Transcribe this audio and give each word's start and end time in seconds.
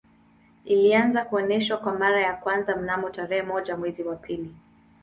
Ilianza 0.65 1.25
kuonesha 1.25 1.77
kwa 1.77 1.93
mara 1.99 2.21
ya 2.21 2.33
kwanza 2.33 2.75
mnamo 2.75 3.09
tarehe 3.09 3.41
moja 3.41 3.77
mwezi 3.77 4.03
wa 4.03 4.15
pili 4.15 4.55